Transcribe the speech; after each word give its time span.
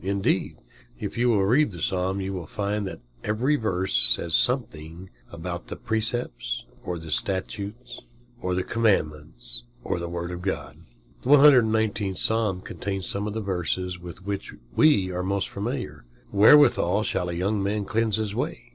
Indeed, 0.03 0.63
if 0.99 1.15
you 1.15 1.29
will 1.29 1.45
read 1.45 1.69
the 1.69 1.79
Psalm, 1.79 2.21
you 2.21 2.33
will 2.33 2.47
find 2.47 2.87
that 2.87 3.01
every 3.23 3.55
verse 3.55 3.93
says 3.95 4.33
something 4.33 5.11
about 5.31 5.67
the 5.67 5.75
precepts, 5.75 6.63
or 6.83 6.97
the 6.97 7.11
statutes, 7.11 7.99
or 8.41 8.55
the 8.55 8.63
commandments, 8.63 9.61
or 9.83 9.99
the 9.99 10.09
word 10.09 10.31
of 10.31 10.41
God. 10.41 10.77
The 11.21 11.29
119th 11.29 12.17
Psalm 12.17 12.61
contains 12.61 13.05
some 13.05 13.27
of 13.27 13.35
the 13.35 13.41
verses 13.41 13.99
with 13.99 14.25
which 14.25 14.55
we 14.75 15.11
are 15.11 15.21
most 15.21 15.49
familiar. 15.49 16.03
"Wherewithal 16.31 17.03
shall 17.03 17.29
a 17.29 17.33
young 17.33 17.61
man 17.61 17.85
cleanse 17.85 18.15
his 18.15 18.33
way? 18.33 18.69